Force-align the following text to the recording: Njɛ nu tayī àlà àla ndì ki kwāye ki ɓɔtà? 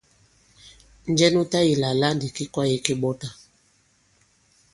Njɛ 1.11 1.27
nu 1.33 1.41
tayī 1.51 1.71
àlà 1.75 1.87
àla 1.93 2.07
ndì 2.15 2.27
ki 2.35 2.43
kwāye 2.53 2.77
ki 2.85 2.93
ɓɔtà? 3.01 3.29